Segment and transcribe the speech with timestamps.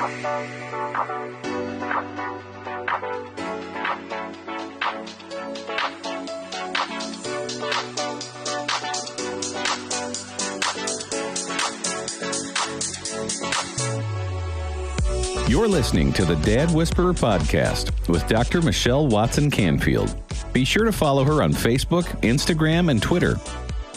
[0.00, 0.08] You're
[15.68, 18.62] listening to the Dad Whisperer podcast with Dr.
[18.62, 20.18] Michelle Watson Canfield.
[20.54, 23.36] Be sure to follow her on Facebook, Instagram, and Twitter.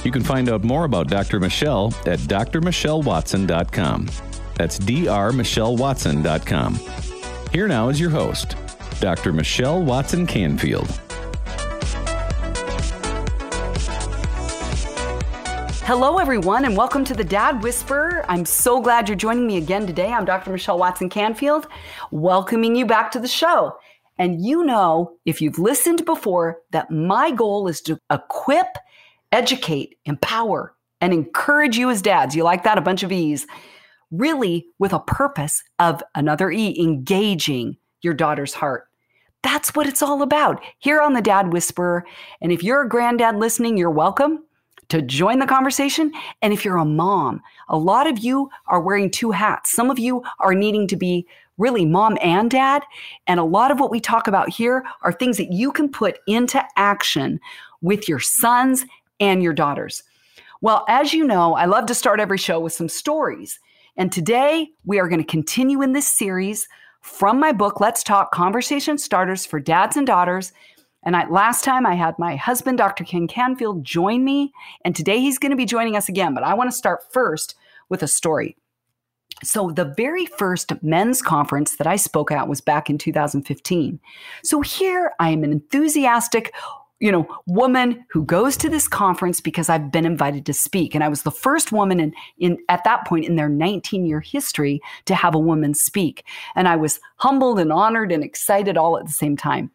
[0.03, 1.39] You can find out more about Dr.
[1.39, 4.32] Michelle at drmichellewatson.com.
[4.55, 6.79] That's drmichellewatson.com.
[7.51, 8.55] Here now is your host,
[8.99, 9.33] Dr.
[9.33, 10.99] Michelle Watson Canfield.
[15.85, 18.25] Hello, everyone, and welcome to the Dad Whisperer.
[18.29, 20.13] I'm so glad you're joining me again today.
[20.13, 20.49] I'm Dr.
[20.49, 21.67] Michelle Watson Canfield,
[22.09, 23.77] welcoming you back to the show.
[24.17, 28.67] And you know, if you've listened before, that my goal is to equip,
[29.33, 32.33] educate, empower, and encourage you as dads.
[32.33, 32.77] You like that?
[32.77, 33.45] A bunch of E's.
[34.13, 38.87] Really, with a purpose of another E, engaging your daughter's heart.
[39.41, 42.05] That's what it's all about here on the Dad Whisperer.
[42.39, 44.43] And if you're a granddad listening, you're welcome
[44.89, 46.11] to join the conversation.
[46.43, 49.71] And if you're a mom, a lot of you are wearing two hats.
[49.71, 51.25] Some of you are needing to be
[51.57, 52.83] really mom and dad.
[53.25, 56.19] And a lot of what we talk about here are things that you can put
[56.27, 57.39] into action
[57.81, 58.85] with your sons
[59.19, 60.03] and your daughters.
[60.61, 63.59] Well, as you know, I love to start every show with some stories.
[63.95, 66.67] And today we are going to continue in this series
[67.01, 70.53] from my book, Let's Talk Conversation Starters for Dads and Daughters
[71.05, 73.03] and I, last time I had my husband, Dr.
[73.03, 74.53] Ken Canfield, join me.
[74.85, 76.33] And today he's going to be joining us again.
[76.33, 77.55] But I want to start first
[77.89, 78.55] with a story.
[79.43, 83.99] So, the very first men's conference that I spoke at was back in 2015.
[84.43, 86.53] So, here I am an enthusiastic,
[87.03, 90.95] you know, woman who goes to this conference because I've been invited to speak.
[90.95, 94.21] And I was the first woman in, in at that point in their 19 year
[94.21, 96.23] history to have a woman speak.
[96.55, 99.69] And I was humbled and honored and excited all at the same time.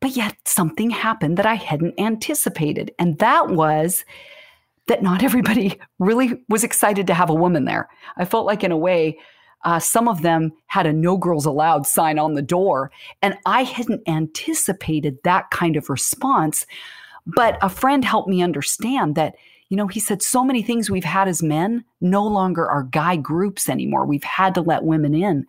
[0.00, 2.90] But yet something happened that I hadn't anticipated.
[2.98, 4.06] And that was
[4.86, 7.90] that not everybody really was excited to have a woman there.
[8.16, 9.18] I felt like, in a way,
[9.64, 12.90] uh, some of them had a no girls allowed sign on the door.
[13.22, 16.66] And I hadn't anticipated that kind of response.
[17.26, 19.34] But a friend helped me understand that
[19.68, 23.16] you know, he said so many things we've had as men no longer are guy
[23.16, 24.06] groups anymore.
[24.06, 25.44] We've had to let women in.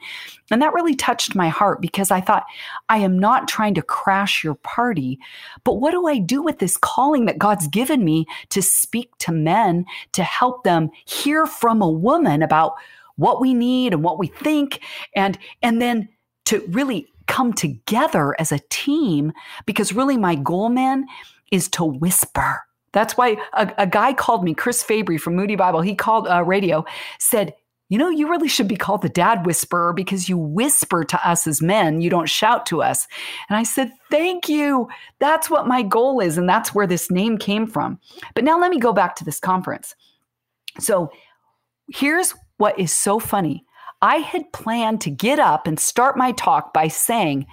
[0.49, 2.45] And that really touched my heart because I thought,
[2.89, 5.19] I am not trying to crash your party,
[5.63, 9.31] but what do I do with this calling that God's given me to speak to
[9.31, 12.73] men, to help them hear from a woman about
[13.17, 14.81] what we need and what we think
[15.15, 16.09] and and then
[16.45, 19.33] to really come together as a team
[19.65, 21.05] because really my goal man
[21.51, 22.61] is to whisper
[22.93, 26.43] that's why a, a guy called me, Chris Fabry from Moody Bible, he called uh,
[26.43, 26.83] radio,
[27.19, 27.53] said,
[27.89, 31.47] you know, you really should be called the dad whisperer because you whisper to us
[31.47, 32.01] as men.
[32.01, 33.07] You don't shout to us.
[33.49, 34.89] And I said, Thank you.
[35.19, 36.37] That's what my goal is.
[36.37, 37.99] And that's where this name came from.
[38.35, 39.95] But now let me go back to this conference.
[40.79, 41.11] So
[41.93, 43.63] here's what is so funny
[44.01, 47.47] I had planned to get up and start my talk by saying,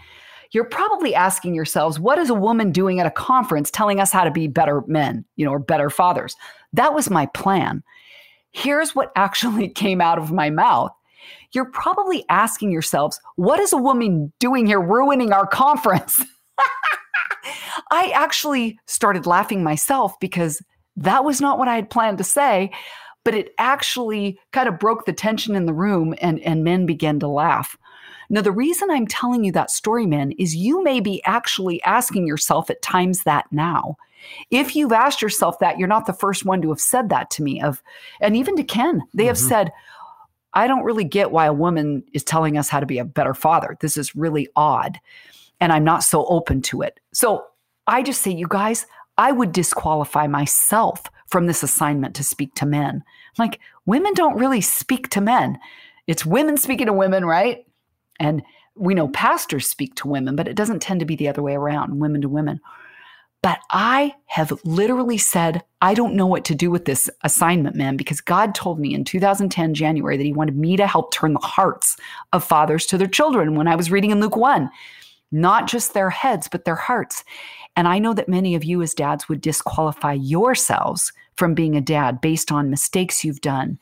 [0.53, 4.25] you're probably asking yourselves, what is a woman doing at a conference telling us how
[4.25, 6.37] to be better men, you know, or better fathers?
[6.73, 7.83] That was my plan.
[8.53, 10.93] Here's what actually came out of my mouth.
[11.53, 16.23] You're probably asking yourselves, what is a woman doing here ruining our conference?
[17.91, 20.63] I actually started laughing myself because
[20.97, 22.71] that was not what I had planned to say,
[23.25, 27.19] but it actually kind of broke the tension in the room and, and men began
[27.21, 27.77] to laugh.
[28.31, 32.27] Now, the reason I'm telling you that story, men, is you may be actually asking
[32.27, 33.97] yourself at times that now.
[34.51, 37.43] If you've asked yourself that, you're not the first one to have said that to
[37.43, 37.61] me.
[37.61, 37.83] Of
[38.21, 39.29] and even to Ken, they mm-hmm.
[39.29, 39.73] have said,
[40.55, 43.35] I don't really get why a woman is telling us how to be a better
[43.35, 43.77] father.
[43.81, 44.99] This is really odd.
[45.61, 47.01] And I'm not so open to it.
[47.13, 47.45] So
[47.87, 48.87] I just say, you guys,
[49.19, 51.03] I would disqualify myself
[51.35, 53.03] from this assignment to speak to men.
[53.39, 55.59] Like, women don't really speak to men.
[56.07, 57.67] It's women speaking to women, right?
[58.21, 58.41] And
[58.77, 61.57] we know pastors speak to women, but it doesn't tend to be the other way
[61.57, 62.61] around, women to women.
[63.43, 67.97] But I have literally said, I don't know what to do with this assignment, man,
[67.97, 71.41] because God told me in 2010, January, that He wanted me to help turn the
[71.41, 71.97] hearts
[72.33, 74.71] of fathers to their children when I was reading in Luke 1,
[75.35, 77.25] not just their heads, but their hearts.
[77.77, 81.81] And I know that many of you as dads would disqualify yourselves from being a
[81.81, 83.79] dad based on mistakes you've done,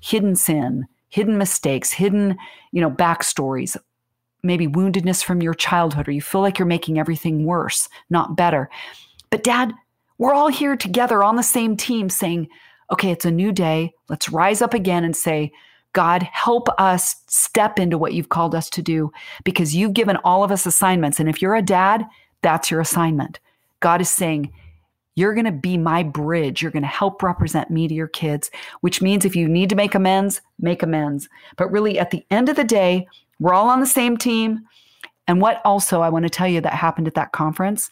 [0.00, 2.36] hidden sin, hidden mistakes, hidden,
[2.72, 3.76] you know, backstories,
[4.42, 8.70] maybe woundedness from your childhood, or you feel like you're making everything worse, not better.
[9.30, 9.74] But, Dad,
[10.16, 12.48] we're all here together on the same team saying,
[12.90, 13.92] okay, it's a new day.
[14.08, 15.52] Let's rise up again and say,
[15.98, 19.10] God, help us step into what you've called us to do
[19.42, 21.18] because you've given all of us assignments.
[21.18, 22.06] And if you're a dad,
[22.40, 23.40] that's your assignment.
[23.80, 24.52] God is saying,
[25.16, 26.62] you're going to be my bridge.
[26.62, 28.48] You're going to help represent me to your kids,
[28.80, 31.28] which means if you need to make amends, make amends.
[31.56, 33.08] But really, at the end of the day,
[33.40, 34.60] we're all on the same team.
[35.26, 37.90] And what also I want to tell you that happened at that conference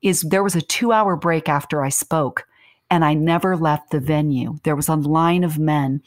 [0.00, 2.46] is there was a two hour break after I spoke,
[2.88, 4.60] and I never left the venue.
[4.62, 6.04] There was a line of men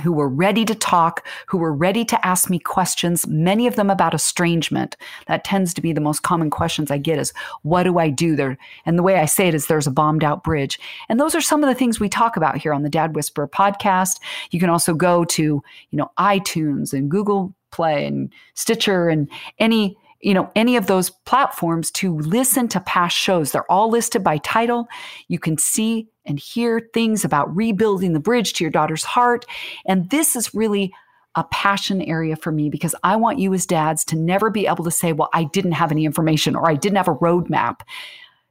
[0.00, 3.90] who were ready to talk, who were ready to ask me questions, many of them
[3.90, 4.96] about estrangement.
[5.26, 8.34] That tends to be the most common questions I get is, what do I do
[8.34, 8.56] there?
[8.86, 10.80] And the way I say it is there's a bombed out bridge.
[11.08, 13.48] And those are some of the things we talk about here on the Dad Whisperer
[13.48, 14.18] podcast.
[14.50, 15.62] You can also go to, you
[15.98, 19.28] know, iTunes and Google Play and Stitcher and
[19.58, 23.52] any you know any of those platforms to listen to past shows.
[23.52, 24.88] They're all listed by title.
[25.28, 29.44] You can see and hear things about rebuilding the bridge to your daughter's heart.
[29.86, 30.92] And this is really
[31.34, 34.84] a passion area for me because I want you as dads to never be able
[34.84, 37.80] to say, well, I didn't have any information or I didn't have a roadmap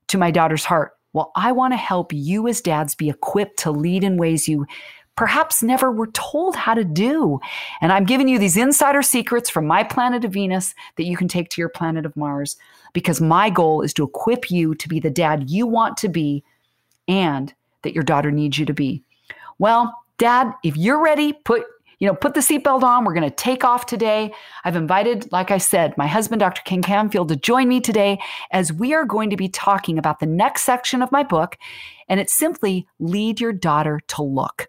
[0.07, 0.93] to my daughter's heart.
[1.13, 4.65] Well, I want to help you as dads be equipped to lead in ways you
[5.15, 7.39] perhaps never were told how to do.
[7.81, 11.27] And I'm giving you these insider secrets from my planet of Venus that you can
[11.27, 12.57] take to your planet of Mars
[12.93, 16.43] because my goal is to equip you to be the dad you want to be
[17.07, 17.53] and
[17.83, 19.03] that your daughter needs you to be.
[19.59, 21.65] Well, dad, if you're ready, put
[22.01, 23.05] you know, put the seatbelt on.
[23.05, 24.33] We're going to take off today.
[24.65, 26.63] I've invited, like I said, my husband, Dr.
[26.65, 28.19] Ken Canfield, to join me today
[28.49, 31.59] as we are going to be talking about the next section of my book.
[32.09, 34.67] And it's simply lead your daughter to look.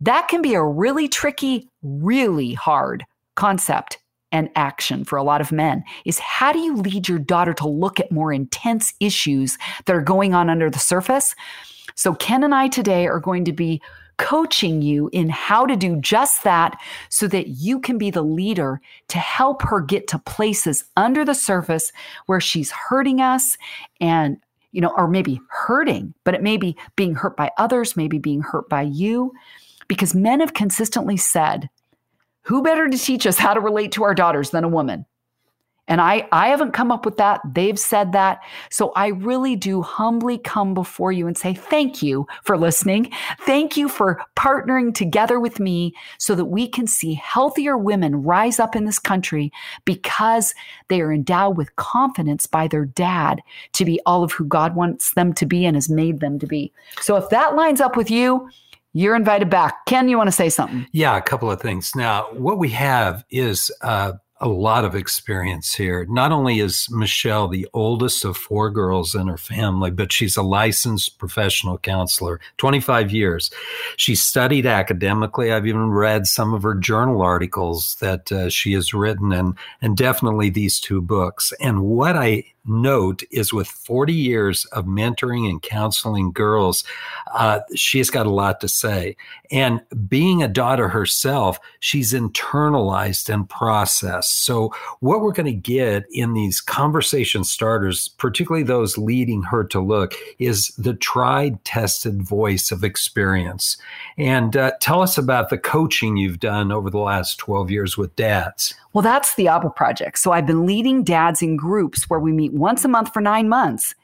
[0.00, 3.04] That can be a really tricky, really hard
[3.36, 3.98] concept
[4.30, 7.68] and action for a lot of men is how do you lead your daughter to
[7.68, 9.56] look at more intense issues
[9.86, 11.34] that are going on under the surface?
[11.94, 13.80] So, Ken and I today are going to be
[14.18, 16.78] coaching you in how to do just that
[17.08, 21.34] so that you can be the leader to help her get to places under the
[21.34, 21.92] surface
[22.26, 23.56] where she's hurting us
[24.00, 24.36] and
[24.72, 28.42] you know or maybe hurting but it may be being hurt by others maybe being
[28.42, 29.32] hurt by you
[29.88, 31.68] because men have consistently said,
[32.42, 35.04] who better to teach us how to relate to our daughters than a woman?
[35.88, 37.40] And I, I haven't come up with that.
[37.54, 38.40] They've said that.
[38.70, 43.10] So I really do humbly come before you and say thank you for listening.
[43.40, 48.60] Thank you for partnering together with me so that we can see healthier women rise
[48.60, 49.50] up in this country
[49.86, 50.54] because
[50.88, 53.40] they are endowed with confidence by their dad
[53.72, 56.46] to be all of who God wants them to be and has made them to
[56.46, 56.70] be.
[57.00, 58.50] So if that lines up with you,
[58.92, 59.84] you're invited back.
[59.86, 60.86] Ken, you want to say something?
[60.92, 61.92] Yeah, a couple of things.
[61.94, 66.06] Now, what we have is uh, a lot of experience here.
[66.08, 70.42] Not only is Michelle the oldest of four girls in her family, but she's a
[70.42, 73.50] licensed professional counselor, 25 years.
[73.96, 75.52] She studied academically.
[75.52, 79.96] I've even read some of her journal articles that uh, she has written and, and
[79.96, 81.52] definitely these two books.
[81.60, 86.84] And what I note is with 40 years of mentoring and counseling girls,
[87.34, 89.16] uh, she's got a lot to say.
[89.50, 94.27] And being a daughter herself, she's internalized and processed.
[94.30, 99.80] So, what we're going to get in these conversation starters, particularly those leading her to
[99.80, 103.76] look, is the tried, tested voice of experience.
[104.16, 108.14] And uh, tell us about the coaching you've done over the last 12 years with
[108.16, 108.74] dads.
[108.92, 110.18] Well, that's the ABBA project.
[110.18, 113.48] So I've been leading dads in groups where we meet once a month for nine
[113.48, 113.94] months.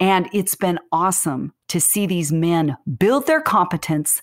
[0.00, 4.22] And it's been awesome to see these men build their competence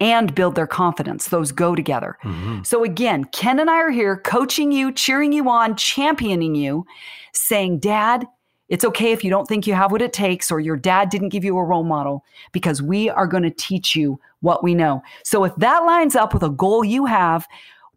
[0.00, 1.28] and build their confidence.
[1.28, 2.16] Those go together.
[2.24, 2.62] Mm-hmm.
[2.64, 6.86] So, again, Ken and I are here coaching you, cheering you on, championing you,
[7.32, 8.26] saying, Dad,
[8.68, 11.30] it's okay if you don't think you have what it takes or your dad didn't
[11.30, 15.02] give you a role model because we are going to teach you what we know.
[15.24, 17.46] So, if that lines up with a goal you have,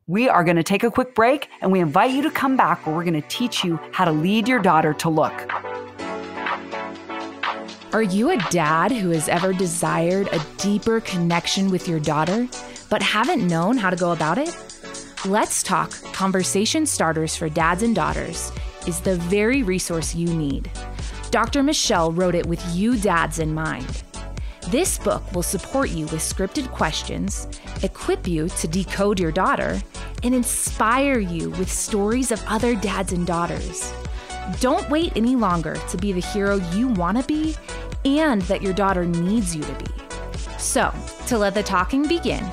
[0.08, 2.86] we are going to take a quick break and we invite you to come back
[2.86, 5.63] where we're going to teach you how to lead your daughter to look.
[7.94, 12.48] Are you a dad who has ever desired a deeper connection with your daughter,
[12.90, 14.58] but haven't known how to go about it?
[15.26, 18.52] Let's Talk Conversation Starters for Dads and Daughters
[18.88, 20.72] is the very resource you need.
[21.30, 21.62] Dr.
[21.62, 24.02] Michelle wrote it with you dads in mind.
[24.70, 27.48] This book will support you with scripted questions,
[27.84, 29.80] equip you to decode your daughter,
[30.24, 33.94] and inspire you with stories of other dads and daughters.
[34.60, 37.56] Don't wait any longer to be the hero you want to be
[38.06, 39.86] and that your daughter needs you to be.
[40.58, 40.94] So,
[41.28, 42.44] to let the talking begin,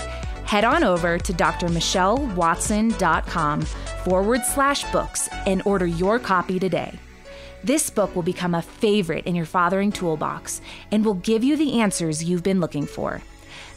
[0.45, 6.99] head on over to drmichellewatson.com forward slash books and order your copy today.
[7.63, 11.81] This book will become a favorite in your fathering toolbox and will give you the
[11.81, 13.21] answers you've been looking for.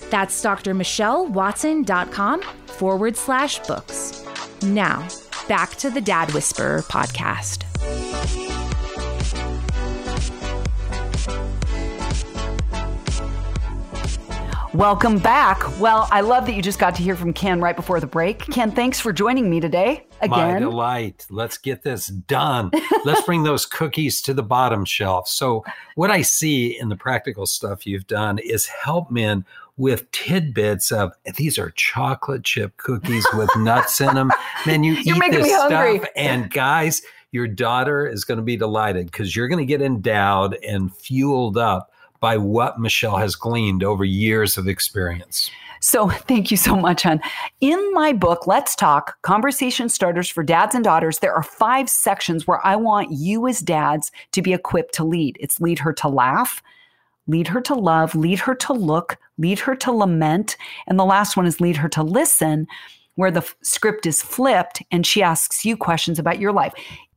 [0.09, 4.23] That's drmichellewatson.com forward slash books.
[4.63, 5.07] Now,
[5.47, 7.63] back to the Dad Whisperer podcast.
[14.73, 15.79] Welcome back.
[15.79, 18.39] Well, I love that you just got to hear from Ken right before the break.
[18.39, 20.53] Ken, thanks for joining me today again.
[20.53, 21.27] My delight.
[21.29, 22.71] Let's get this done.
[23.05, 25.27] Let's bring those cookies to the bottom shelf.
[25.27, 25.63] So,
[25.93, 29.45] what I see in the practical stuff you've done is help men
[29.77, 34.31] with tidbits of these are chocolate chip cookies with nuts in them.
[34.65, 39.05] Man, you You're eat this stuff, and guys, your daughter is going to be delighted
[39.05, 41.92] because you're going to get endowed and fueled up
[42.23, 45.51] by what Michelle has gleaned over years of experience.
[45.81, 47.19] So thank you so much, hon.
[47.59, 52.47] In my book, Let's Talk Conversation Starters for Dads and Daughters, there are five sections
[52.47, 55.35] where I want you as dads to be equipped to lead.
[55.41, 56.63] It's lead her to laugh,
[57.27, 60.55] lead her to love, lead her to look, lead her to lament.
[60.87, 62.67] And the last one is lead her to listen,
[63.15, 66.73] where the f- script is flipped and she asks you questions about your life.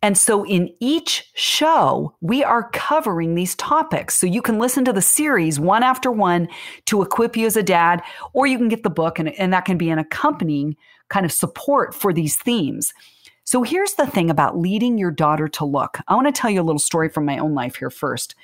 [0.06, 4.14] And so in each show, we are covering these topics.
[4.14, 6.46] So you can listen to the series one after one
[6.84, 9.64] to equip you as a dad, or you can get the book, and, and that
[9.64, 10.76] can be an accompanying
[11.08, 12.94] kind of support for these themes.
[13.42, 15.98] So here's the thing about leading your daughter to look.
[16.06, 18.36] I want to tell you a little story from my own life here first.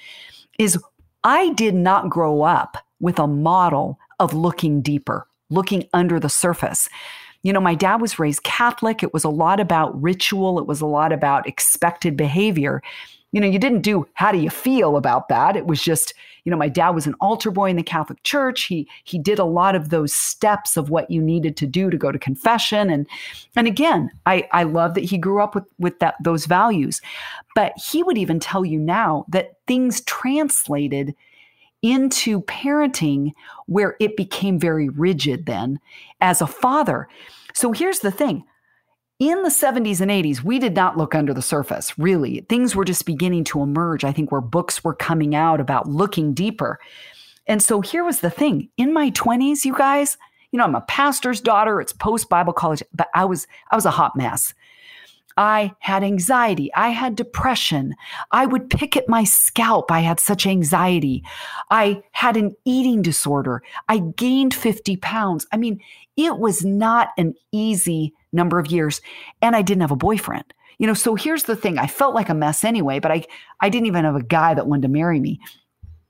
[0.59, 0.77] Is
[1.23, 6.89] I did not grow up with a model of looking deeper, looking under the surface.
[7.43, 9.03] You know, my dad was raised Catholic.
[9.03, 12.83] It was a lot about ritual, it was a lot about expected behavior.
[13.33, 15.57] You know, you didn't do how do you feel about that?
[15.57, 16.13] It was just,
[16.45, 18.65] you know, my dad was an altar boy in the Catholic Church.
[18.65, 21.97] He he did a lot of those steps of what you needed to do to
[21.97, 23.07] go to confession and
[23.57, 27.01] and again, I I love that he grew up with with that those values.
[27.55, 31.15] But he would even tell you now that things translated
[31.83, 33.33] into parenting
[33.67, 35.81] where it became very rigid then
[36.21, 37.09] as a father.
[37.55, 38.45] So here's the thing.
[39.19, 42.41] In the 70s and 80s, we did not look under the surface, really.
[42.49, 46.35] Things were just beginning to emerge, I think, where books were coming out about looking
[46.35, 46.81] deeper.
[47.47, 48.69] And so here was the thing.
[48.77, 50.17] In my 20s, you guys,
[50.51, 53.87] you know, I'm a pastor's daughter, it's post Bible college, but I was I was
[53.87, 54.55] a hot mess.
[55.37, 56.73] I had anxiety.
[56.75, 57.95] I had depression.
[58.31, 59.91] I would pick at my scalp.
[59.91, 61.23] I had such anxiety.
[61.71, 63.63] I had an eating disorder.
[63.89, 65.47] I gained 50 pounds.
[65.53, 65.81] I mean,
[66.17, 69.01] it was not an easy number of years.
[69.41, 70.53] And I didn't have a boyfriend.
[70.79, 71.79] You know, so here's the thing.
[71.79, 73.25] I felt like a mess anyway, but I,
[73.61, 75.39] I didn't even have a guy that wanted to marry me.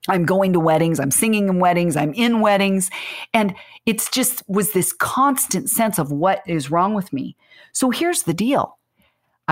[0.08, 2.90] I'm going to weddings, I'm singing in weddings, I'm in weddings.
[3.32, 3.54] And
[3.86, 7.36] it's just was this constant sense of what is wrong with me.
[7.72, 8.78] So here's the deal.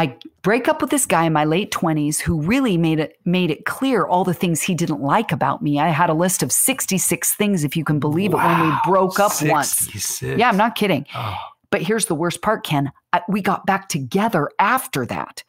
[0.00, 3.50] I break up with this guy in my late 20s who really made it made
[3.50, 5.78] it clear all the things he didn't like about me.
[5.78, 9.20] I had a list of 66 things if you can believe it when we broke
[9.20, 10.22] up once.
[10.22, 11.04] Yeah, I'm not kidding.
[11.14, 11.36] Oh.
[11.68, 12.90] But here's the worst part, Ken.
[13.12, 15.44] I, we got back together after that.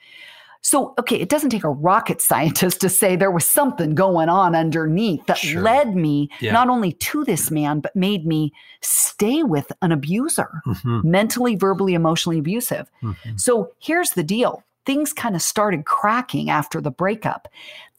[0.64, 4.56] So, okay, it doesn't take a rocket scientist to say there was something going on
[4.56, 5.62] underneath that Sure.
[5.62, 6.54] led me Yeah.
[6.54, 11.96] not only to this man, but made me stay with an abuser, Mhm, mentally, verbally,
[11.96, 12.90] emotionally abusive.
[13.02, 13.40] mhm.
[13.40, 17.48] So here's the deal things kind of started cracking after the breakup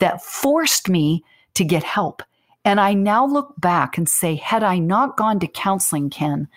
[0.01, 1.23] that forced me
[1.55, 2.25] to get help.
[2.65, 6.49] And I now look back and say, had I not gone to counseling, Ken,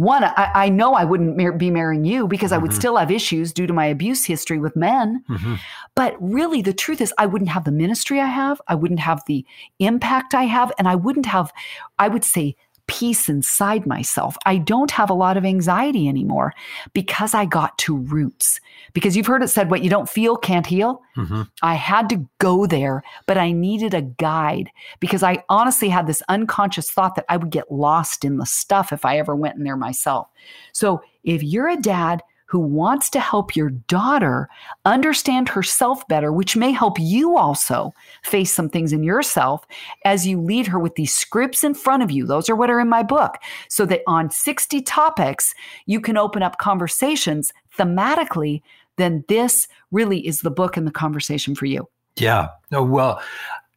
[0.00, 2.74] one, I, I know I wouldn't mar- be marrying you because I would Mhm.
[2.80, 5.22] still have issues due to my abuse history with men.
[5.28, 5.58] Mhm.
[5.94, 8.60] But really, the truth is, I wouldn't have the ministry I have.
[8.66, 9.44] I wouldn't have the
[9.78, 10.72] impact I have.
[10.78, 11.52] And I wouldn't have,
[11.98, 12.56] I would say,
[12.90, 14.36] peace inside myself.
[14.44, 16.52] I don't have a lot of anxiety anymore
[16.92, 18.60] because I got to roots.
[18.94, 21.00] Because you've heard it said, what you don't feel can't heal.
[21.16, 21.48] Mhm.
[21.62, 26.20] I had to go there, but I needed a guide because I honestly had this
[26.28, 29.62] unconscious thought that I would get lost in the stuff if I ever went in
[29.62, 30.26] there myself.
[30.72, 34.48] So if you're a dad who wants to help your daughter
[34.84, 39.64] understand herself better, which may help you also face some things in yourself
[40.04, 42.26] as you lead her with these scripts in front of you.
[42.26, 43.36] Those are what are in my book.
[43.68, 45.54] So that on 60 topics,
[45.86, 48.62] you can open up conversations thematically.
[48.96, 51.88] Then this really is the book and the conversation for you.
[52.16, 52.48] Yeah.
[52.72, 53.22] No, well,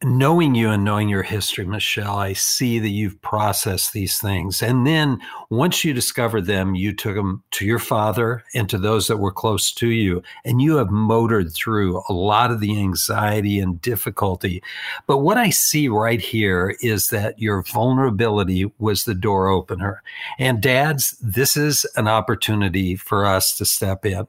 [0.04, 4.62] knowing you and knowing your history, Michelle, I see that you've processed these things.
[4.62, 5.20] And then
[5.50, 9.32] once you discovered them, you took them to your father and to those that were
[9.32, 10.22] close to you.
[10.44, 14.62] And you have motored through a lot of the anxiety and difficulty.
[15.06, 20.02] But what I see right here is that your vulnerability was the door opener.
[20.38, 24.26] And dads, this is an opportunity for us to step in.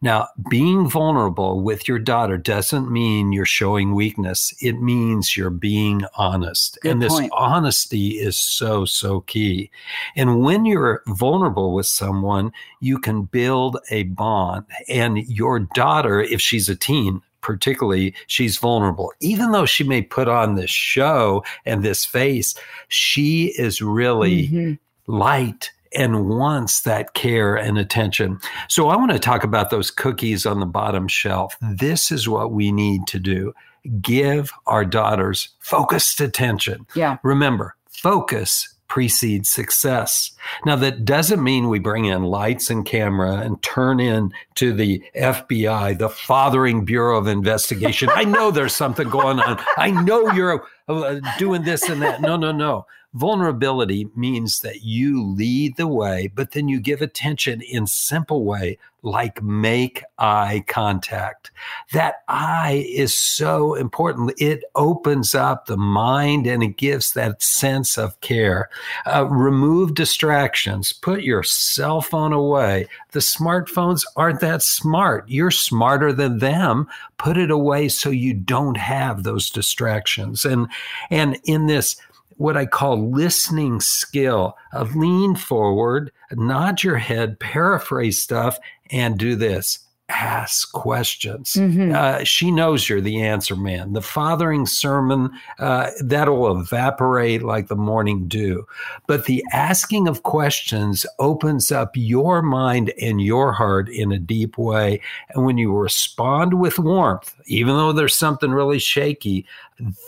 [0.00, 4.54] Now, being vulnerable with your daughter doesn't mean you're showing weakness.
[4.60, 6.78] It means means you're being honest.
[6.82, 7.32] Good and this point.
[7.34, 9.70] honesty is so, so key.
[10.14, 14.66] And when you're vulnerable with someone, you can build a bond.
[14.88, 20.26] And your daughter, if she's a teen, particularly she's vulnerable even though she may put
[20.26, 22.56] on this show and this face
[22.88, 24.78] she is really Mhm.
[25.06, 28.40] light and wants that care and attention.
[28.68, 31.54] So I want to talk about those cookies on the bottom shelf.
[31.62, 33.54] This is what we need to do.
[34.00, 36.86] Give our daughters focused attention.
[36.94, 37.18] Yeah.
[37.22, 40.30] Remember, focus precedes success.
[40.64, 45.02] Now that doesn't mean we bring in lights and camera and turn in to the
[45.16, 48.08] FBI, the Fathering Bureau of Investigation.
[48.14, 49.60] I know there's something going on.
[49.76, 52.20] I know you're uh, doing this and that.
[52.20, 52.86] No, no, no.
[53.16, 58.78] Vulnerability means that you lead the way, but then you give attention in simple way
[59.06, 61.50] like make eye contact.
[61.92, 64.32] That eye is so important.
[64.36, 68.68] It opens up the mind and it gives that sense of care.
[69.06, 70.92] Uh, remove distractions.
[70.92, 72.86] Put your cell phone away.
[73.12, 75.24] The smartphones aren't that smart.
[75.26, 76.86] You're smarter than them.
[77.16, 80.44] Put it away so you don't have those distractions.
[80.44, 80.68] And
[81.10, 81.96] and in this
[82.36, 88.58] what I call listening skill of lean forward, nod your head, paraphrase stuff,
[88.90, 89.85] and do this.
[90.08, 91.54] Ask questions.
[91.54, 91.92] Mhm.
[91.92, 93.92] Uh, she knows you're the answer man.
[93.92, 98.66] The fathering sermon, uh, that'll evaporate like the morning dew.
[99.08, 104.56] But the asking of questions opens up your mind and your heart in a deep
[104.56, 105.00] way.
[105.30, 109.44] And when you respond with warmth, even though there's something really shaky,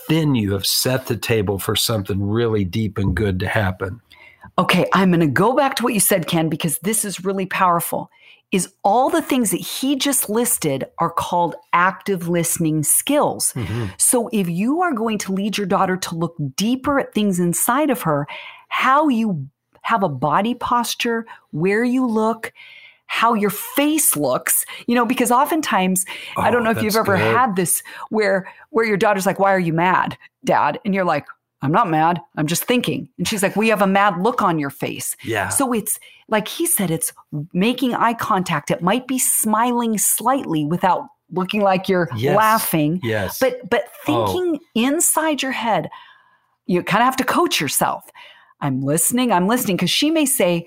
[0.09, 4.01] then you have set the table for something really deep and good to happen.
[4.59, 7.47] Okay, I'm going to go back to what you said, Ken, because this is really
[7.47, 8.11] powerful.
[8.51, 13.53] Is all the things that he just listed are called active listening skills.
[13.53, 13.87] Mm-hmm.
[13.99, 17.91] So if you are going to lead your daughter to look deeper at things inside
[17.91, 18.27] of her,
[18.69, 19.47] how you
[19.83, 22.53] have a body posture, where you look,
[23.07, 26.97] how your face looks, you know, because oftentimes I oh, don't Oh, know if you've
[26.97, 27.35] ever good.
[27.37, 31.27] had this where where your daughter's like, "Why are you mad, dad?" and you're like,
[31.63, 32.21] "I'm not mad.
[32.37, 35.49] I'm just thinking." And she's like, "We have a mad look on your face." Yeah.
[35.49, 37.13] So it's like he said, it's
[37.53, 38.71] making eye contact.
[38.71, 42.37] It might be smiling slightly without looking like you're Yes.
[42.37, 43.01] laughing.
[43.03, 43.39] yes.
[43.39, 44.27] But but Oh.
[44.27, 45.91] thinking inside your head,
[46.67, 48.05] you kind of have to coach yourself.
[48.61, 50.67] I'm listening, I'm listening, because she may say,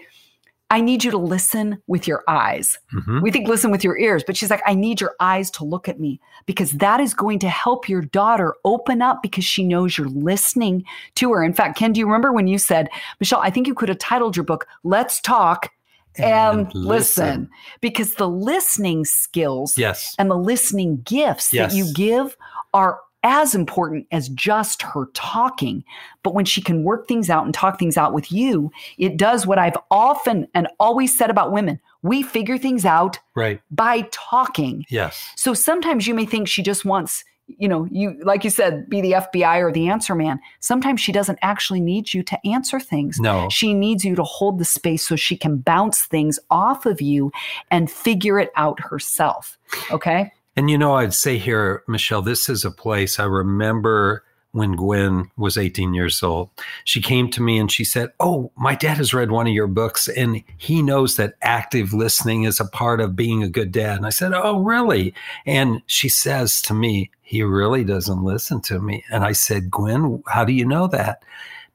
[0.72, 2.80] I need you to listen with your eyes.
[2.94, 3.22] Mhm.
[3.22, 5.88] We think listen with your ears, but she's like, I need your eyes to look
[5.90, 9.98] at me because that is going to help your daughter open up because she knows
[9.98, 10.84] you're listening
[11.16, 11.44] to her.
[11.44, 14.00] In fact, Ken, do you remember when you said, Michelle, I think you could have
[14.00, 15.70] titled your book, Let's Talk
[16.18, 17.50] and, listen.
[17.82, 20.16] because the listening skills Yes.
[20.20, 22.36] and the listening gifts that you give
[22.74, 25.84] are as important as just her talking.
[26.24, 29.46] But when she can work things out and talk things out with you, it does
[29.46, 31.80] what I've often and always said about women.
[32.02, 33.62] We figure things out Right.
[33.70, 34.86] by talking.
[34.90, 35.24] Yes.
[35.36, 37.24] So sometimes you may think she just wants,
[37.60, 40.40] you know, you, like you said, be the FBI or the answer man.
[40.60, 43.20] Sometimes she doesn't actually need you to answer things.
[43.20, 43.50] No.
[43.50, 47.32] She needs you to hold the space so she can bounce things off of you
[47.70, 49.58] and figure it out herself.
[49.92, 50.32] Okay.
[50.56, 55.32] And you know, I'd say here, Michelle, this is a place I remember when Gwen
[55.38, 56.50] was 18 years old.
[56.84, 59.68] She came to me and she said, Oh, my dad has read one of your
[59.68, 63.98] books and he knows that active listening is a part of being a good dad.
[63.98, 65.14] And I said, Oh, really?
[65.46, 69.06] And she says to me, He really doesn't listen to me.
[69.10, 71.24] And I said, Gwen, how do you know that?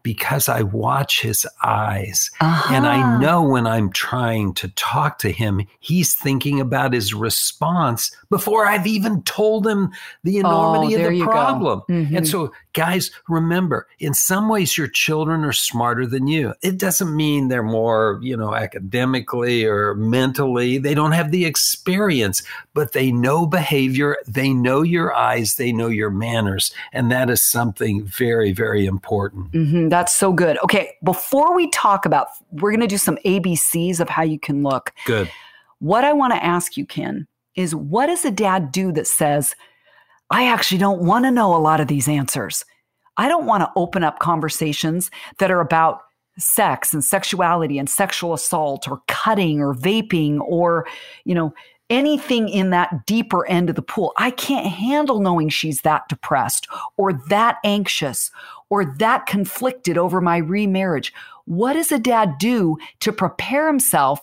[0.07, 2.31] Because I watch his eyes.
[2.41, 3.19] And I Uh-huh.
[3.19, 8.87] know when I'm trying to talk to him, he's thinking about his response before I've
[8.87, 9.91] even told him
[10.23, 11.83] the enormity Oh, of the problem.
[11.89, 12.17] Mhm.
[12.19, 16.53] And so, guys, remember, in some ways, your children are smarter than you.
[16.63, 20.77] It doesn't mean they're more, you know, academically or mentally.
[20.77, 22.43] They don't have the experience,
[22.75, 24.19] but they know behavior.
[24.29, 25.57] They know your eyes.
[25.57, 26.73] They know your manners.
[26.93, 29.53] And that is something very, very important.
[29.53, 30.59] Mhm, that's so good.
[30.63, 34.63] Okay, before we talk about, we're going to do some ABCs of how you can
[34.63, 34.93] look.
[35.07, 35.31] Good.
[35.79, 39.55] What I want to ask you, Ken, is what does a dad do that says,
[40.31, 42.65] I actually don't want to know a lot of these answers?
[43.17, 46.01] I don't want to open up conversations that are about
[46.39, 50.87] sex and sexuality and sexual assault or cutting or vaping or,
[51.25, 51.55] you know,
[51.89, 54.13] anything in that deeper end of the pool.
[54.19, 58.31] I can't handle knowing she's that depressed or that anxious
[58.71, 61.13] or that conflicted over my remarriage.
[61.45, 64.21] What does a dad do to prepare himself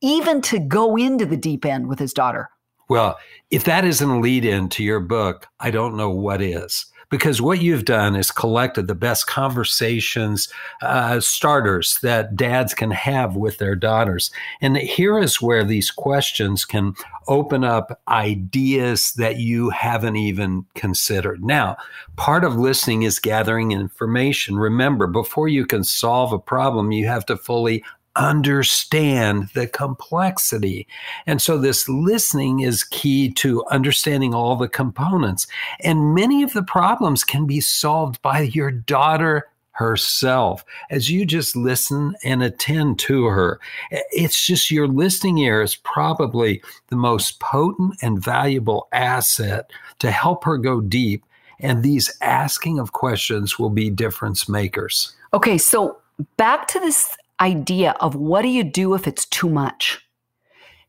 [0.00, 2.48] even to go into the deep end with his daughter?
[2.92, 3.18] Well,
[3.50, 6.92] if that isn't a lead in to your book, I don't know what is.
[7.12, 10.48] because what you've done is collected the best conversations
[10.80, 14.30] uh, starters that dads can have with their daughters.
[14.62, 16.94] And here is where these questions can
[17.28, 21.44] open up ideas that you haven't even considered.
[21.44, 21.76] Now,
[22.16, 24.56] part of listening is gathering information.
[24.56, 27.84] Remember, before you can solve a problem, you have to fully
[28.16, 30.86] understand the complexity.
[31.26, 35.46] And so this listening is key to understanding all the components.
[35.80, 41.56] And many of the problems can be solved by your daughter herself as you just
[41.56, 43.58] listen and attend to her.
[43.90, 49.70] It's just your listening ear is probably the most potent and valuable asset
[50.00, 51.24] to help her go deep.
[51.58, 55.14] And these asking of questions will be difference makers.
[55.32, 55.98] Okay, so
[56.36, 60.00] back to this idea of what do you do if it's too much?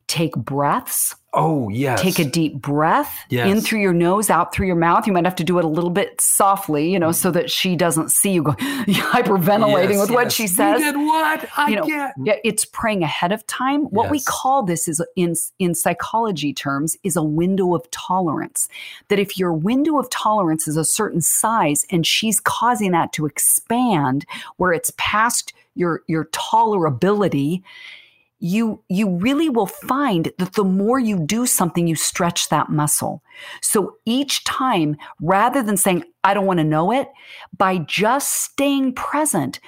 [0.07, 1.15] Take breaths.
[1.35, 1.99] Oh, yes.
[1.99, 3.49] Take a deep breath yes.
[3.49, 5.07] in through your nose, out through your mouth.
[5.07, 7.13] You might have to do it a little bit softly, you know, mm-hmm.
[7.13, 10.15] so that she doesn't see you go hyperventilating yes, with yes.
[10.15, 10.79] what she says.
[10.79, 11.49] You get what?
[11.57, 12.13] I you know, get.
[12.23, 13.85] Yeah, it's praying ahead of time.
[13.85, 18.69] What we call this is in in psychology terms is a window of tolerance.
[19.07, 23.25] That if your window of tolerance is a certain size and she's causing that to
[23.25, 24.25] expand
[24.57, 27.63] where it's past your your tolerability
[28.43, 33.23] you you really will find that the more you do something you stretch that muscle.
[33.61, 37.07] So each time rather than saying i don't want to know it
[37.57, 39.61] by just staying present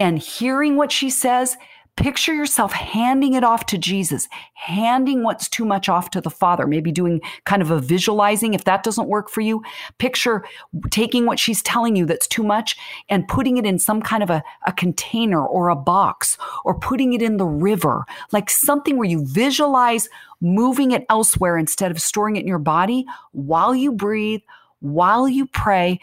[0.00, 1.56] and hearing what she says
[1.98, 6.64] Picture yourself handing it off to Jesus, handing what's too much off to the Father,
[6.64, 8.54] maybe doing kind of a visualizing.
[8.54, 9.64] If that doesn't work for you,
[9.98, 10.44] picture
[10.90, 12.76] taking what she's telling you that's too much
[13.08, 17.14] and putting it in some kind of a, a container or a box or putting
[17.14, 20.08] it in the river, like something where you visualize
[20.40, 24.42] moving it elsewhere instead of storing it in your body while you breathe,
[24.78, 25.98] while you pray.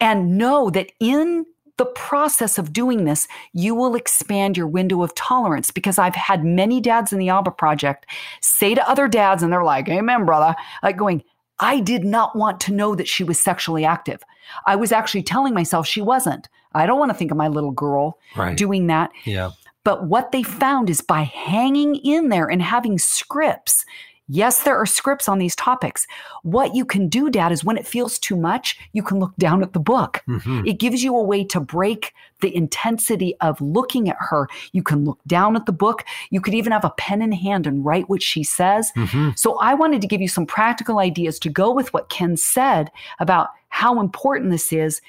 [0.00, 1.44] And know that in
[1.78, 6.44] the process of doing this, you will expand your window of tolerance because I've had
[6.44, 8.06] many dads in the Abba Project
[8.40, 11.22] say to other dads, and they're like, Amen, brother, like going,
[11.60, 14.22] I did not want to know that she was sexually active.
[14.66, 16.48] I was actually telling myself she wasn't.
[16.74, 18.56] I don't want to think of my little girl right.
[18.56, 19.10] doing that.
[19.24, 19.50] Yeah.
[19.84, 23.84] But what they found is by hanging in there and having scripts
[24.28, 26.06] Yes, there are scripts on these topics.
[26.42, 29.62] What you can do, Dad, is when it feels too much, you can look down
[29.62, 30.22] at the book.
[30.28, 30.66] Mm-hmm.
[30.66, 34.46] It gives you a way to break the intensity of looking at her.
[34.72, 36.04] You can look down at the book.
[36.30, 38.92] You could even have a pen in hand and write what she says.
[38.96, 39.30] Mm-hmm.
[39.34, 42.90] So I wanted to give you some practical ideas to go with what Ken said
[43.18, 45.00] about how important this is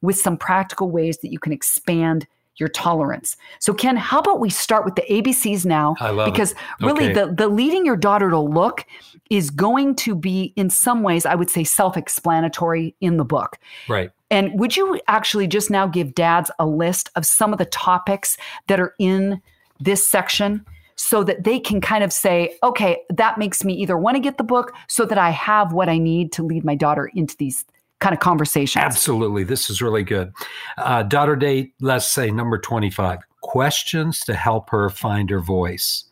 [0.00, 2.26] with some practical ways that you can expand
[2.58, 3.36] your tolerance.
[3.60, 5.94] So, Ken, how about we start with the ABCs now?
[6.00, 6.58] I love because it.
[6.80, 7.14] really, okay.
[7.14, 8.84] the the leading your daughter to look
[9.30, 13.58] is going to be, in some ways, I would say, self-explanatory in the book.
[13.88, 14.10] Right.
[14.30, 18.36] And would you actually just now give dads a list of some of the topics
[18.66, 19.40] that are in
[19.80, 20.64] this section?
[21.00, 24.36] So that they can kind of say, okay, that makes me either want to get
[24.36, 27.64] the book so that I have what I need to lead my daughter into these
[28.00, 28.82] kind of conversations.
[28.82, 29.44] Absolutely.
[29.44, 30.32] This is really good.
[30.76, 36.04] Uh, daughter date, let's say number 25 questions to help her find her voice.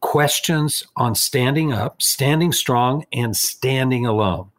[0.00, 4.50] Questions on standing up, standing strong, and standing alone.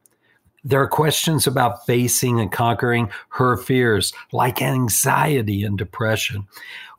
[0.64, 6.48] There are questions about facing and conquering her fears, like anxiety and depression.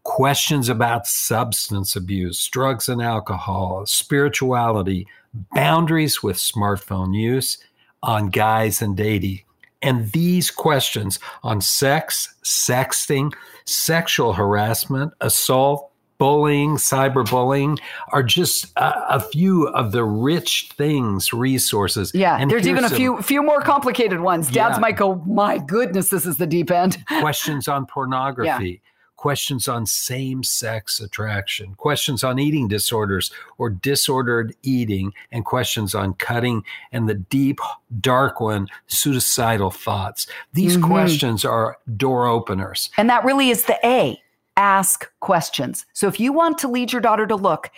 [0.04, 5.06] Questions about substance abuse, drugs and alcohol, spirituality,
[5.54, 7.58] boundaries with smartphone use,
[8.02, 9.40] on guys and dating,
[9.82, 13.32] and these questions on sex, sexting,
[13.64, 17.78] sexual harassment, assault, bullying, cyberbullying
[18.12, 22.10] are just a, a, few of the rich things, resources.
[22.12, 24.50] Yeah, and there's even a few few more complicated ones.
[24.50, 24.80] Dads yeah.
[24.80, 28.70] might go, "My goodness, this is the deep end." questions on pornography.
[28.70, 28.88] Yeah
[29.18, 36.14] questions on same sex attraction, questions on eating disorders or disordered eating, and questions on
[36.14, 37.58] cutting and the deep,
[38.00, 40.26] dark one, suicidal thoughts.
[40.54, 40.86] These mm-hmm.
[40.86, 42.88] questions are door openers.
[42.96, 44.22] And that really is the A
[44.56, 45.86] ask questions.
[45.92, 47.70] So if you want to lead your daughter to look,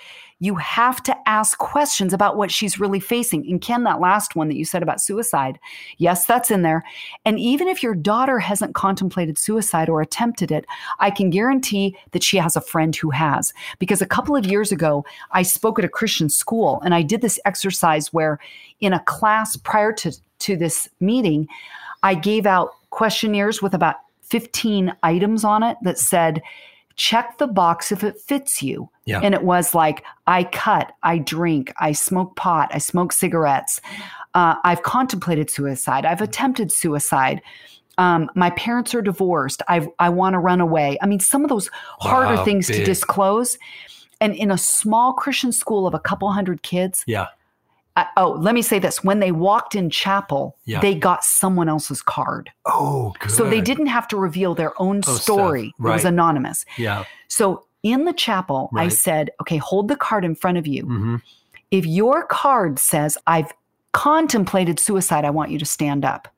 [0.42, 3.46] you have to ask questions about what she's really facing.
[3.48, 5.60] And Ken, that last one that you said about suicide,
[5.98, 6.82] yes, that's in there.
[7.26, 10.64] And even if your daughter hasn't contemplated suicide or attempted it,
[10.98, 13.52] I can guarantee that she has a friend who has.
[13.78, 17.20] Because a couple of years ago, I spoke at a Christian school and I did
[17.20, 18.38] this exercise where
[18.80, 21.48] in a class prior to, to this meeting,
[22.02, 26.40] I gave out questionnaires with about 15 items on it that said,
[27.00, 28.86] check the box if it fits you.
[29.06, 29.20] Yeah.
[29.22, 33.80] And it was like, I cut, I drink, I smoke pot, I smoke cigarettes.
[34.34, 37.40] Uh, I've contemplated suicide, I've attempted suicide.
[37.96, 39.62] Um, my parents are divorced.
[39.68, 40.98] I've, I want to run away.
[41.02, 41.68] I mean, some of those
[42.00, 43.58] harder Wow, things to disclose.
[44.20, 47.26] And in a small Christian school of a couple hundred kids, Yeah.
[47.96, 50.80] Uh, oh, let me say this: when they walked in chapel, Yeah.
[50.80, 53.30] they got someone else's card, Oh, good.
[53.30, 55.74] so they didn't have to reveal their own Oh, story.
[55.78, 56.64] It was anonymous.
[56.78, 57.04] Yeah.
[57.28, 60.84] So in the chapel, I said, "Okay, hold the card in front of you.
[60.84, 61.16] hmm
[61.70, 63.52] If your card says I've
[63.92, 66.28] contemplated suicide, I want you to stand up."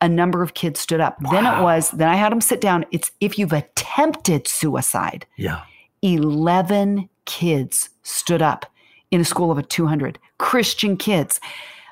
[0.00, 1.16] A number of kids stood up.
[1.30, 1.90] Then it was.
[1.92, 2.84] Then I had them sit down.
[2.90, 5.24] It's if you've attempted suicide.
[5.36, 5.62] Yeah.
[6.02, 8.66] 11 kids stood up
[9.10, 11.40] in a school of a 200 Christian kids.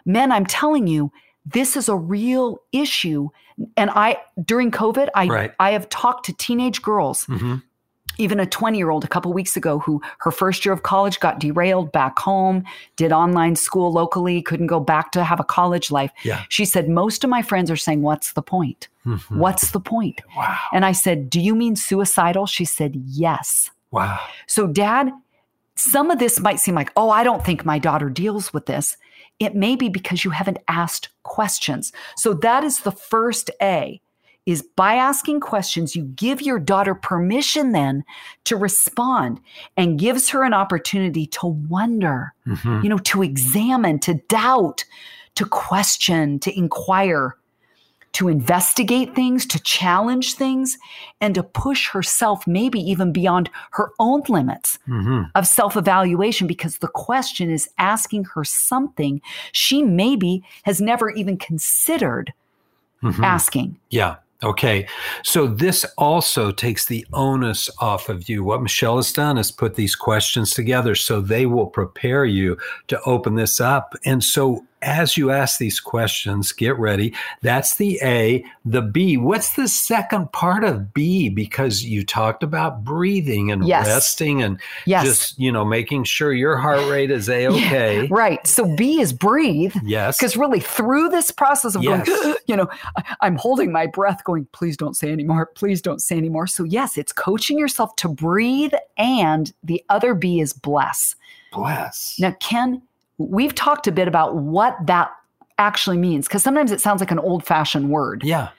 [0.05, 1.11] Men, I'm telling you,
[1.47, 3.29] this is a real issue.
[3.77, 5.53] And I, during COVID, I, Right.
[5.59, 7.57] I have talked to teenage girls, hmm
[8.19, 11.19] even a 20 year old a couple weeks ago who her first year of college
[11.19, 12.62] got derailed back home,
[12.97, 16.11] did online school locally, couldn't go back to have a college life.
[16.23, 16.43] Yeah.
[16.51, 18.88] She said, Most of my friends are saying, What's the point?
[19.07, 19.38] Mhm.
[19.38, 20.21] What's the point?
[20.37, 20.59] Wow.
[20.75, 22.47] And I said, Do you mean suicidal?
[22.47, 23.71] She said, Yes.
[23.91, 24.21] Wow.
[24.47, 25.11] So, dad,
[25.77, 28.97] some of this might seem like, oh, I don't think my daughter deals with this.
[29.39, 31.93] It may be because you haven't asked questions.
[32.17, 34.01] So, that is the first A
[34.45, 38.05] is by asking questions, you give your daughter permission then
[38.45, 39.41] to respond
[39.77, 42.83] and gives her an opportunity to wonder, Mhm.
[42.83, 44.85] you know, to examine, to doubt,
[45.37, 47.37] to question, to inquire,
[48.12, 50.77] to investigate things, to challenge things,
[51.20, 55.31] and to push herself maybe even beyond her own limits Mhm.
[55.35, 59.20] of self evaluation because the question is asking her something
[59.53, 62.33] she maybe has never even considered
[63.03, 63.25] Mhm.
[63.25, 63.77] asking.
[63.90, 64.16] Yeah.
[64.44, 64.87] Okay.
[65.22, 68.42] So this also takes the onus off of you.
[68.42, 73.01] What Michelle has done is put these questions together so they will prepare you to
[73.03, 73.94] open this up.
[74.05, 77.14] And so as you ask these questions, get ready.
[77.40, 78.45] That's the A.
[78.64, 79.16] The B.
[79.16, 81.29] What's the second part of B?
[81.29, 83.87] Because you talked about breathing and Yes.
[83.87, 85.05] resting and Yes.
[85.05, 88.09] just, you know, making sure your heart rate is A okay.
[88.09, 88.45] Right.
[88.47, 89.75] So B is breathe.
[89.85, 90.18] Yes.
[90.18, 92.07] Because really, through this process of Yes.
[92.09, 92.68] going, you know,
[93.21, 95.47] I'm holding my breath, going, please don't say anymore.
[95.55, 96.47] Please don't say anymore.
[96.47, 98.73] So, yes, it's coaching yourself to breathe.
[98.97, 101.14] And the other B is bless.
[101.53, 102.16] Bless.
[102.18, 102.83] Now, Ken,
[103.31, 105.11] we've talked a bit about what that
[105.59, 108.23] actually means because sometimes it sounds like an old fashioned word.
[108.25, 108.51] Yeah.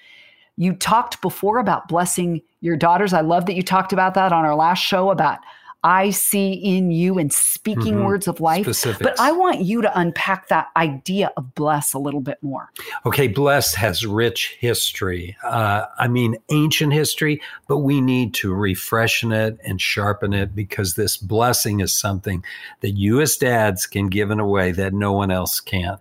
[0.56, 3.14] You talked before about blessing your daughters.
[3.14, 5.40] I love that you talked about that on our last show about
[5.84, 8.06] I see in you and speaking Mhm.
[8.06, 8.64] words of life.
[8.64, 9.02] Specifics.
[9.04, 12.70] But I want you to unpack that idea of bless a little bit more.
[13.06, 15.36] Okay, bless has rich history.
[15.44, 20.94] Uh, I mean, ancient history, but we need to refreshen it and sharpen it because
[20.94, 22.44] this blessing is something
[22.82, 25.98] that you as dads can give in a way that no one else can.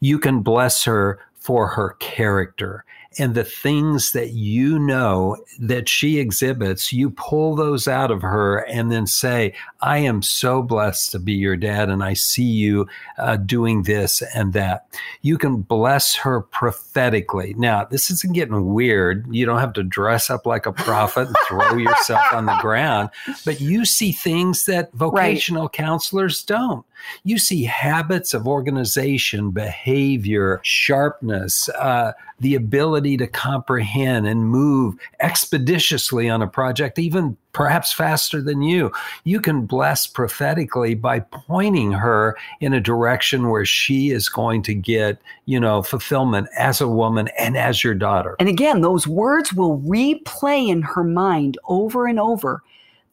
[0.00, 2.84] You can bless her for her character
[3.18, 8.58] and the things that you know that she exhibits, you pull those out of her
[8.58, 12.88] and then say, I am so blessed to be your dad, and I see you
[13.18, 14.86] uh, doing this and that.
[15.22, 17.54] You can bless her prophetically.
[17.56, 19.26] Now, this isn't getting weird.
[19.30, 23.10] You don't have to dress up like a prophet and throw yourself on the ground,
[23.44, 26.84] but you see things that vocational counselors don't.
[27.24, 36.28] You see habits of organization, behavior, sharpness, uh, the ability to comprehend and move expeditiously
[36.28, 38.92] on a project, even perhaps faster than you.
[39.22, 44.74] You can bless prophetically by pointing her in a direction where she is going to
[44.74, 48.36] get, you know, fulfillment as a woman and as your daughter.
[48.40, 52.62] And again, those words will replay in her mind over and over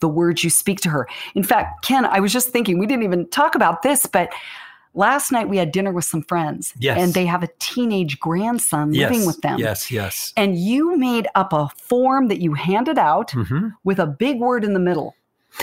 [0.01, 1.07] the words you speak to her.
[1.33, 4.29] In fact, Ken, I was just thinking, we didn't even talk about this, but
[4.93, 6.73] last night we had dinner with some friends.
[6.77, 6.99] Yes.
[6.99, 9.59] And they have a teenage grandson living with them.
[9.59, 10.33] Yes, yes.
[10.35, 14.63] And you made up a form that you handed out hmm with a big word
[14.63, 15.15] in the middle.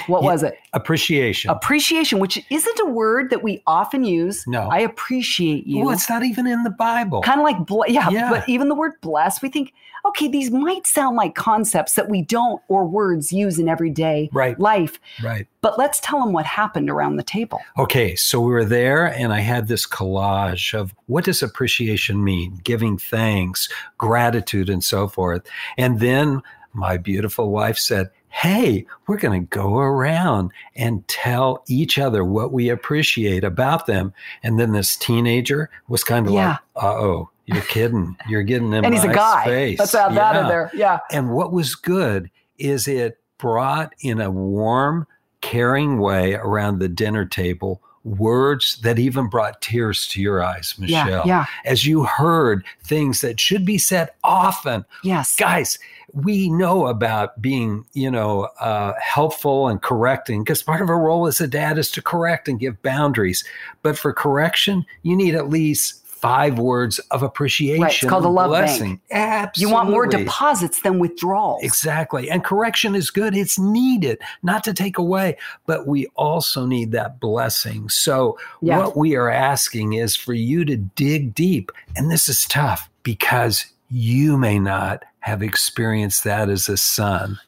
[0.06, 0.30] What Yeah.
[0.32, 0.54] was it?
[0.74, 1.50] Appreciation.
[1.50, 4.44] Appreciation, which isn't a word that we often use.
[4.46, 4.68] No.
[4.70, 5.84] I appreciate you.
[5.84, 7.22] well, it's not even in the Bible.
[7.22, 8.30] kind of like ble- yeah, Yeah.
[8.30, 9.72] but even the word bless we think
[10.06, 14.58] okay these might sound like concepts that we don't or words use in everyday Right.
[14.60, 15.46] life right.
[15.60, 19.32] but let's tell them what happened around the table Okay, so we were there and
[19.32, 22.60] I had this collage of what does appreciation mean?
[22.62, 25.42] Giving thanks, gratitude, and so forth.
[25.76, 31.98] And then my beautiful wife said, Hey, we're going to go around and tell each
[31.98, 34.12] other what we appreciate about them.
[34.42, 36.58] And then this teenager was kind of Yeah.
[36.74, 38.16] like, uh oh, you're kidding.
[38.28, 39.78] You're getting in and he's a guy space.
[39.78, 44.30] let's add that in there yeah And what was good is it brought in a
[44.30, 45.06] warm,
[45.40, 47.80] caring way around the dinner table
[48.16, 51.08] words that even brought tears to your eyes, Michelle.
[51.08, 51.46] Yeah, yeah.
[51.64, 54.84] As you heard things that should be said often.
[55.02, 55.36] Yes.
[55.36, 55.78] Guys,
[56.12, 61.26] we know about being, you know, uh, helpful and correcting because part of our role
[61.26, 63.44] as a dad is to correct and give boundaries.
[63.82, 67.82] But for correction, you need at least five words of appreciation.
[67.82, 67.92] Right.
[67.92, 68.96] It's called a love blessing.
[68.96, 69.00] bank.
[69.10, 69.60] Absolutely.
[69.68, 71.62] You want more deposits than withdrawals.
[71.62, 72.30] Exactly.
[72.30, 73.36] And correction is good.
[73.36, 77.88] It's needed, not to take away, but we also need that blessing.
[77.88, 78.78] So, Yeah.
[78.78, 81.70] what we are asking is for you to dig deep.
[81.96, 87.38] And this is tough because you may not have experienced that as a son.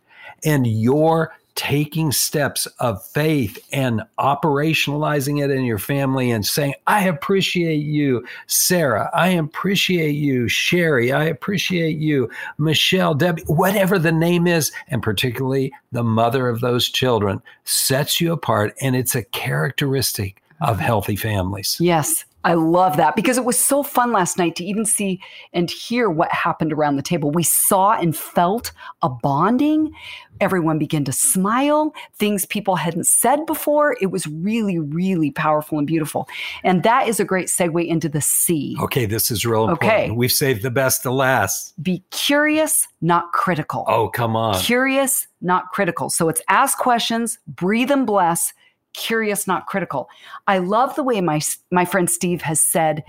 [0.45, 7.05] And you're taking steps of faith and operationalizing it in your family and saying, I
[7.05, 9.11] appreciate you, Sarah.
[9.13, 11.13] I appreciate you, Sherry.
[11.13, 16.89] I appreciate you, Michelle, Debbie, whatever the name is, and particularly the mother of those
[16.89, 18.75] children sets you apart.
[18.81, 21.77] And it's a characteristic of healthy families.
[21.81, 25.21] Yes, I love that because it was so fun last night to even see
[25.53, 27.31] and hear what happened around the table.
[27.31, 28.73] We saw and felt
[29.03, 29.93] a bonding.
[30.41, 33.95] Everyone began to smile, things people hadn't said before.
[34.01, 36.29] It was really, really powerful and beautiful.
[36.65, 38.75] And that is a great segue into the C.
[38.81, 39.93] Okay, this is real important.
[39.93, 40.11] Okay.
[40.11, 41.75] We've saved the best to last.
[41.83, 43.85] Be curious, not critical.
[43.87, 44.59] Oh, come on.
[44.61, 46.09] Curious, not critical.
[46.09, 48.55] So it's ask questions, breathe and bless,
[48.93, 50.09] curious, not critical.
[50.47, 53.05] I love the way my my friend Steve has said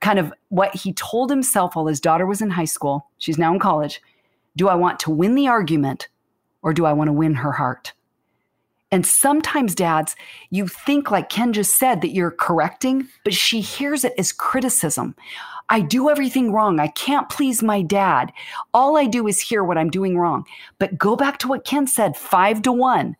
[0.00, 3.08] kind of what he told himself while his daughter was in high school.
[3.18, 4.00] She's now in college.
[4.56, 6.08] Do I want to win the argument
[6.62, 7.92] or do I want to win her heart?
[8.92, 10.14] And sometimes, dads,
[10.50, 15.16] you think, like Ken just said, that you're correcting, but she hears it as criticism.
[15.68, 16.78] I do everything wrong.
[16.78, 18.32] I can't please my dad.
[18.72, 20.44] All I do is hear what I'm doing wrong.
[20.78, 23.16] But go back to what Ken said five to one.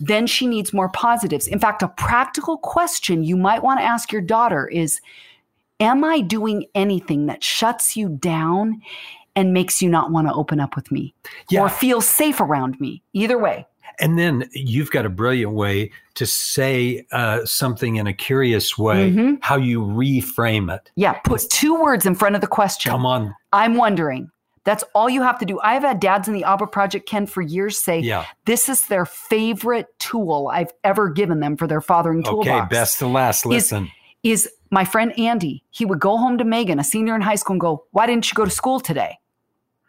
[0.00, 1.46] Then she needs more positives.
[1.46, 5.00] In fact, a practical question you might want to ask your daughter is
[5.80, 8.80] Am I doing anything that shuts you down
[9.34, 11.12] and makes you not want to open up with me
[11.50, 11.62] Yeah.
[11.62, 13.02] or feel safe around me?
[13.12, 13.66] Either way.
[14.00, 19.10] And then you've got a brilliant way to say uh, something in a curious way,
[19.10, 19.38] Mhm.
[19.42, 20.90] how you reframe it.
[20.96, 22.90] Yeah, put two words in front of the question.
[22.90, 23.34] Come on.
[23.52, 24.30] I'm wondering.
[24.64, 25.60] That's all you have to do.
[25.60, 28.24] I've had dads in the Abba Project, Ken, for years say Yeah.
[28.46, 32.48] this is their favorite tool I've ever given them for their fathering toolbox.
[32.48, 33.44] Okay, best to last.
[33.46, 33.90] Listen.
[34.22, 35.62] is my friend Andy.
[35.70, 38.30] He would go home to Megan, a senior in high school, and go, Why didn't
[38.30, 39.18] you go to school today?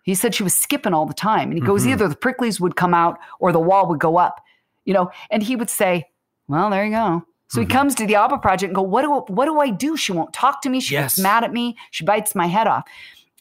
[0.04, 1.50] He said she was skipping all the time.
[1.52, 1.92] And he goes, Mhm.
[1.94, 4.42] Either the pricklies would come out or the wall would go up,
[4.84, 6.10] you know, and he would say,
[6.50, 7.24] Well, there you go.
[7.48, 7.62] So Mhm.
[7.62, 9.96] he comes to the Abba Project and go, what do, what do I do?
[9.96, 10.80] She won't talk to me.
[10.82, 11.16] She Yes.
[11.16, 11.78] gets mad at me.
[11.92, 12.84] She bites my head off.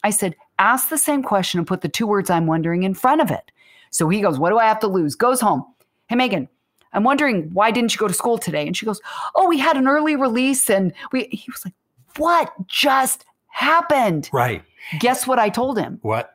[0.03, 3.21] I said, ask the same question and put the two words I'm wondering in front
[3.21, 3.51] of it.
[3.91, 5.15] So he goes, What do I have to lose?
[5.15, 5.65] Goes home.
[6.07, 6.47] Hey, Megan,
[6.93, 8.65] I'm wondering why didn't you go to school today?
[8.67, 9.01] And she goes,
[9.35, 10.69] Oh, we had an early release.
[10.69, 11.73] And we, he was like,
[12.17, 14.29] What just happened?
[14.33, 14.63] right.
[14.99, 15.97] Guess what I told him?
[16.03, 16.31] What?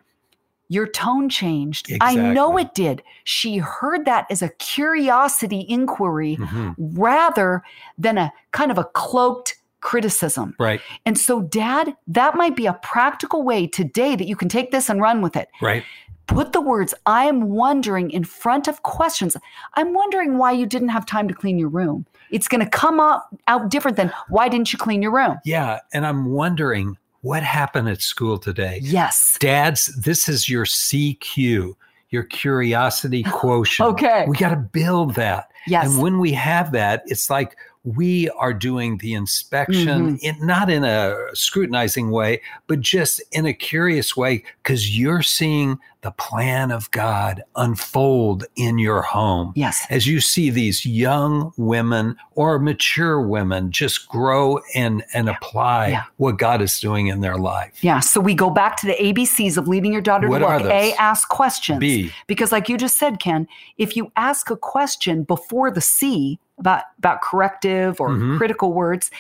[0.69, 1.91] Your tone changed.
[2.01, 3.03] I know it did.
[3.25, 6.75] She heard that as a curiosity inquiry Mhm.
[6.79, 7.63] rather
[7.99, 10.55] than a kind of a cloaked criticism.
[10.59, 10.81] Right.
[11.07, 14.88] And so, dad, that might be a practical way today that you can take this
[14.88, 15.49] and run with it.
[15.61, 15.85] Right.
[16.27, 19.37] Put the words, I am wondering, in front of questions.
[19.75, 22.07] I'm wondering why you didn't have time to clean your room.
[22.31, 25.38] It's going to come out, out different than why didn't you clean your room?
[25.45, 25.81] Yeah.
[25.93, 28.79] And I'm wondering what happened at school today.
[28.83, 29.37] Yes.
[29.40, 31.75] Dads, this is your CQ,
[32.11, 33.90] your curiosity quotient.
[33.90, 34.25] Okay.
[34.29, 35.51] We got to build that.
[35.66, 35.87] Yes.
[35.87, 40.16] And when we have that, it's like we are doing the inspection, Mm-hmm.
[40.21, 45.79] in, not in a scrutinizing way, but just in a curious way, because you're seeing
[46.03, 49.53] the plan of God unfold in your home.
[49.55, 49.87] yes.
[49.90, 56.03] As you see these young women or mature women just grow and, and apply Yeah.
[56.16, 57.73] what God is doing in their life.
[57.83, 58.01] Yeah.
[58.01, 60.62] So we go back to the ABCs of leading your daughter What to work.
[60.64, 61.79] A, ask questions.
[61.81, 62.11] B.
[62.27, 66.85] Because, like you just said, Ken, if you ask a question before the C about,
[66.99, 68.37] about corrective or Mhm.
[68.38, 69.11] critical words,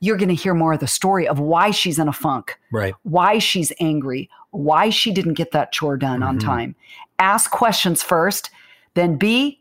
[0.00, 2.94] you're going to hear more of the story of why she's in a funk, Right.
[3.02, 6.44] why she's angry, why she didn't get that chore done on Mhm.
[6.44, 6.74] time.
[7.18, 8.50] Ask questions first,
[8.94, 9.58] then be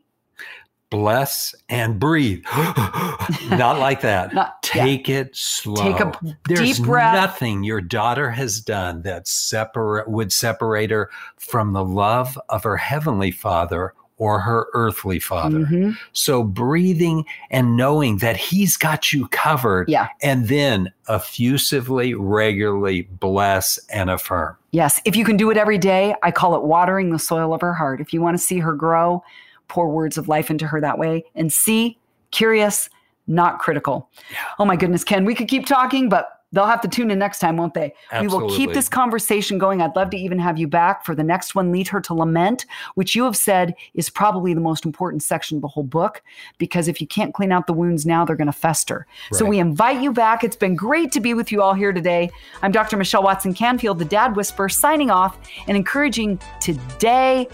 [0.90, 2.44] bless and breathe.
[3.52, 4.34] Not like that.
[4.34, 4.84] Not- yeah.
[4.86, 5.76] Take it slow.
[5.84, 6.12] Take a
[6.48, 7.14] There's deep breath.
[7.14, 12.78] nothing your daughter has done that separate would separate her from the love of her
[12.78, 15.60] heavenly Father or her earthly father.
[15.60, 15.92] Mm-hmm.
[16.14, 19.90] So breathing and knowing that he's got you covered.
[19.90, 20.10] Yeah.
[20.22, 24.56] And then effusively, regularly bless and affirm.
[24.72, 25.02] Yes.
[25.06, 27.74] If you can do it every day, I call it watering the soil of her
[27.74, 28.00] heart.
[28.02, 29.24] If you want to see her grow,
[29.70, 31.24] pour words of life into her that way.
[31.34, 31.98] And see,
[32.32, 32.90] curious,
[33.26, 34.10] not critical.
[34.32, 34.38] Yeah.
[34.60, 37.40] Oh my goodness, Ken, we could keep talking, but They'll have to tune in next
[37.40, 37.94] time, won't they?
[38.12, 38.38] Absolutely.
[38.38, 39.82] We will keep this conversation going.
[39.82, 42.66] I'd love to even have you back for the next one, Lead Her to Lament,
[42.96, 46.24] which you have said is probably the most important section of the whole book,
[46.58, 49.06] because if you can't clean out the wounds now, they're going to fester.
[49.32, 49.38] Right.
[49.38, 50.44] So we invite you back.
[50.44, 52.32] It's been great to be with you all here today.
[52.64, 52.98] I'm Dr.
[52.98, 55.38] Michelle Watson Canfield, the Dad Whisperer, signing off
[55.68, 57.48] and encouraging today.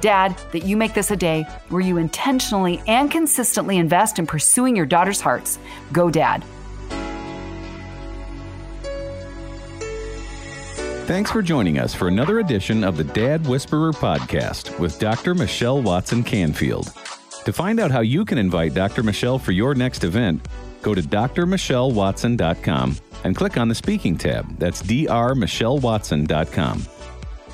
[0.00, 4.74] Dad, that you make this a day where you intentionally and consistently invest in pursuing
[4.74, 5.58] your daughter's hearts.
[5.92, 6.44] Go, Dad.
[11.06, 15.34] Thanks for joining us for another edition of the Dad Whisperer podcast with Dr.
[15.34, 16.92] Michelle Watson Canfield.
[17.44, 19.02] To find out how you can invite Dr.
[19.02, 20.46] Michelle for your next event,
[20.80, 24.58] go to drmichellewatson.com and click on the speaking tab.
[24.58, 26.86] That's drmichellewatson.com.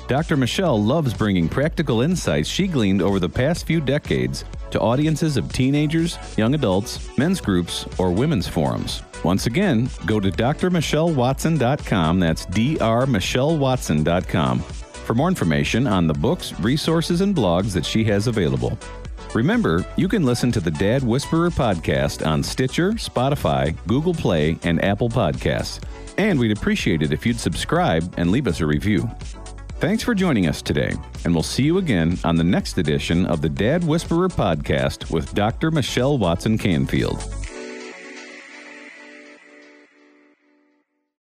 [0.07, 0.37] Dr.
[0.37, 5.51] Michelle loves bringing practical insights she gleaned over the past few decades to audiences of
[5.51, 9.01] teenagers, young adults, men's groups, or women's forums.
[9.23, 12.19] Once again, go to drmichellewatson.com.
[12.19, 18.77] That's drmichellewatson.com for more information on the books, resources, and blogs that she has available.
[19.33, 24.83] Remember, you can listen to the Dad Whisperer podcast on Stitcher, Spotify, Google Play, and
[24.83, 25.81] Apple Podcasts.
[26.17, 29.09] And we'd appreciate it if you'd subscribe and leave us a review.
[29.79, 30.91] Thanks for joining us today,
[31.23, 35.33] and we'll see you again on the next edition of the Dad Whisperer podcast with
[35.33, 35.71] Dr.
[35.71, 37.23] Michelle Watson Canfield.